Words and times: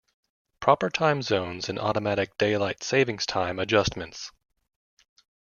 Proper 0.61 0.89
time 0.89 1.21
zones 1.21 1.69
and 1.69 1.77
automatic 1.77 2.35
Daylight 2.39 2.81
Saving 2.81 3.17
Time 3.19 3.59
adjustments. 3.59 4.31